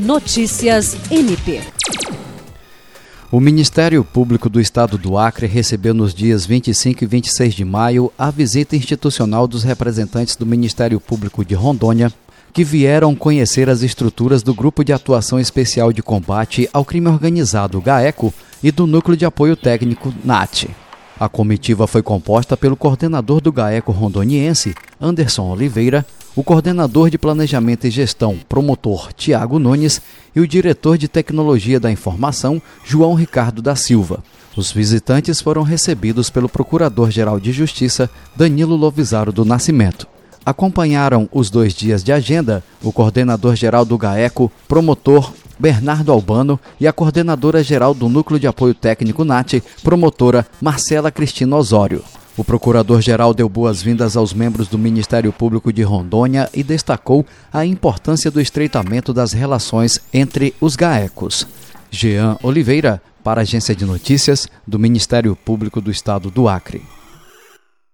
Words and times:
Notícias 0.00 0.96
MP. 1.10 1.60
O 3.30 3.38
Ministério 3.38 4.02
Público 4.02 4.48
do 4.48 4.58
Estado 4.58 4.96
do 4.96 5.18
Acre 5.18 5.46
recebeu 5.46 5.92
nos 5.92 6.14
dias 6.14 6.46
25 6.46 7.04
e 7.04 7.06
26 7.06 7.52
de 7.52 7.66
maio 7.66 8.10
a 8.18 8.30
visita 8.30 8.74
institucional 8.74 9.46
dos 9.46 9.62
representantes 9.62 10.36
do 10.36 10.46
Ministério 10.46 10.98
Público 10.98 11.44
de 11.44 11.54
Rondônia, 11.54 12.10
que 12.50 12.64
vieram 12.64 13.14
conhecer 13.14 13.68
as 13.68 13.82
estruturas 13.82 14.42
do 14.42 14.54
Grupo 14.54 14.82
de 14.82 14.94
Atuação 14.94 15.38
Especial 15.38 15.92
de 15.92 16.02
Combate 16.02 16.66
ao 16.72 16.82
Crime 16.82 17.08
Organizado 17.08 17.78
GAECO 17.78 18.32
e 18.62 18.72
do 18.72 18.86
Núcleo 18.86 19.18
de 19.18 19.26
Apoio 19.26 19.54
Técnico 19.54 20.14
NAT. 20.24 20.64
A 21.18 21.28
comitiva 21.28 21.86
foi 21.86 22.02
composta 22.02 22.56
pelo 22.56 22.74
coordenador 22.74 23.42
do 23.42 23.52
GAECO 23.52 23.92
rondoniense, 23.92 24.74
Anderson 24.98 25.50
Oliveira, 25.50 26.06
o 26.40 26.42
coordenador 26.42 27.10
de 27.10 27.18
Planejamento 27.18 27.86
e 27.86 27.90
Gestão, 27.90 28.38
promotor 28.48 29.12
Tiago 29.12 29.58
Nunes, 29.58 30.00
e 30.34 30.40
o 30.40 30.48
diretor 30.48 30.96
de 30.96 31.06
Tecnologia 31.06 31.78
da 31.78 31.92
Informação, 31.92 32.62
João 32.82 33.12
Ricardo 33.12 33.60
da 33.60 33.76
Silva. 33.76 34.24
Os 34.56 34.72
visitantes 34.72 35.38
foram 35.42 35.62
recebidos 35.62 36.30
pelo 36.30 36.48
Procurador-Geral 36.48 37.38
de 37.38 37.52
Justiça, 37.52 38.08
Danilo 38.34 38.74
Lovisaro 38.74 39.30
do 39.30 39.44
Nascimento. 39.44 40.06
Acompanharam 40.42 41.28
os 41.30 41.50
dois 41.50 41.74
dias 41.74 42.02
de 42.02 42.10
agenda 42.10 42.64
o 42.82 42.90
coordenador-geral 42.90 43.84
do 43.84 43.98
GAECO, 43.98 44.50
promotor 44.66 45.34
Bernardo 45.58 46.10
Albano, 46.10 46.58
e 46.80 46.88
a 46.88 46.92
coordenadora-geral 46.94 47.92
do 47.92 48.08
Núcleo 48.08 48.40
de 48.40 48.46
Apoio 48.46 48.72
Técnico 48.72 49.26
NAT, 49.26 49.62
promotora 49.82 50.46
Marcela 50.58 51.10
Cristina 51.10 51.54
Osório. 51.54 52.02
O 52.40 52.44
procurador-geral 52.50 53.34
deu 53.34 53.50
boas-vindas 53.50 54.16
aos 54.16 54.32
membros 54.32 54.66
do 54.66 54.78
Ministério 54.78 55.30
Público 55.30 55.70
de 55.70 55.82
Rondônia 55.82 56.48
e 56.54 56.62
destacou 56.62 57.26
a 57.52 57.66
importância 57.66 58.30
do 58.30 58.40
estreitamento 58.40 59.12
das 59.12 59.34
relações 59.34 60.00
entre 60.10 60.54
os 60.58 60.74
GAECOS. 60.74 61.46
Jean 61.90 62.38
Oliveira, 62.42 63.02
para 63.22 63.42
a 63.42 63.42
Agência 63.42 63.76
de 63.76 63.84
Notícias 63.84 64.48
do 64.66 64.78
Ministério 64.78 65.36
Público 65.36 65.82
do 65.82 65.90
Estado 65.90 66.30
do 66.30 66.48
Acre. 66.48 66.80